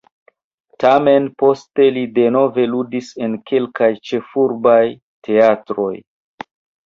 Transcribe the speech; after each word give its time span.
Tamen 0.83 1.25
poste 1.41 1.83
li 1.97 2.05
denove 2.15 2.63
ludis 2.71 3.11
en 3.27 3.35
kelkaj 3.51 3.91
ĉefurbaj 4.11 4.81
teatroj. 5.29 5.93